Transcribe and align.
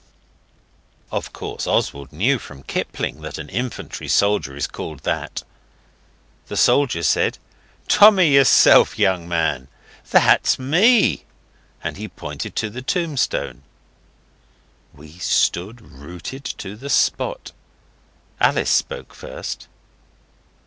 Of 1.11 1.31
course 1.31 1.67
Oswald 1.67 2.11
knew 2.11 2.39
from 2.39 2.63
Kipling 2.63 3.21
that 3.21 3.37
an 3.37 3.49
infantry 3.49 4.07
soldier 4.07 4.55
is 4.55 4.65
called 4.65 5.01
that. 5.01 5.43
The 6.47 6.57
soldier 6.57 7.03
said 7.03 7.37
'Tommy 7.87 8.29
yourself, 8.33 8.97
young 8.97 9.27
man. 9.29 9.67
That's 10.09 10.57
ME!' 10.57 11.25
and 11.83 11.97
he 11.97 12.07
pointed 12.07 12.55
to 12.55 12.71
the 12.71 12.81
tombstone. 12.81 13.61
We 14.91 15.19
stood 15.19 15.81
rooted 15.81 16.45
to 16.45 16.75
the 16.75 16.89
spot. 16.89 17.51
Alice 18.39 18.71
spoke 18.71 19.13
first. 19.13 19.67